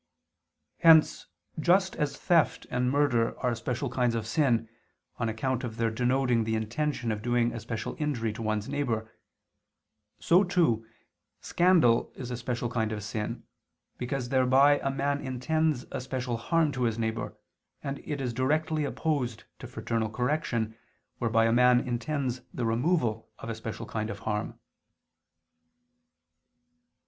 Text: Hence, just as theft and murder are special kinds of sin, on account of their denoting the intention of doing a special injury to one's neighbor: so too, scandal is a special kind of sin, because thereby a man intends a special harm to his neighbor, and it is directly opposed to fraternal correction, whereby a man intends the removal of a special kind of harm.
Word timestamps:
Hence, 0.79 1.27
just 1.59 1.95
as 1.95 2.17
theft 2.17 2.65
and 2.71 2.89
murder 2.89 3.37
are 3.39 3.53
special 3.53 3.87
kinds 3.87 4.15
of 4.15 4.25
sin, 4.25 4.67
on 5.19 5.29
account 5.29 5.63
of 5.63 5.77
their 5.77 5.91
denoting 5.91 6.43
the 6.43 6.55
intention 6.55 7.11
of 7.11 7.21
doing 7.21 7.53
a 7.53 7.59
special 7.59 7.95
injury 7.99 8.33
to 8.33 8.41
one's 8.41 8.67
neighbor: 8.67 9.13
so 10.19 10.43
too, 10.43 10.87
scandal 11.39 12.11
is 12.15 12.31
a 12.31 12.35
special 12.37 12.67
kind 12.67 12.91
of 12.91 13.03
sin, 13.03 13.43
because 13.99 14.29
thereby 14.29 14.79
a 14.79 14.89
man 14.89 15.21
intends 15.21 15.85
a 15.91 16.01
special 16.01 16.37
harm 16.37 16.71
to 16.71 16.85
his 16.85 16.97
neighbor, 16.97 17.37
and 17.83 17.99
it 17.99 18.19
is 18.19 18.33
directly 18.33 18.85
opposed 18.85 19.43
to 19.59 19.67
fraternal 19.67 20.09
correction, 20.09 20.75
whereby 21.19 21.45
a 21.45 21.53
man 21.53 21.79
intends 21.79 22.41
the 22.51 22.65
removal 22.65 23.29
of 23.37 23.49
a 23.49 23.53
special 23.55 23.85
kind 23.85 24.09
of 24.09 24.17
harm. 24.17 24.57